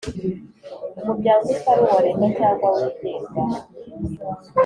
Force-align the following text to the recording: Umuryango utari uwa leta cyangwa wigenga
Umuryango 0.99 1.45
utari 1.55 1.81
uwa 1.85 1.99
leta 2.05 2.27
cyangwa 2.37 2.67
wigenga 2.75 3.39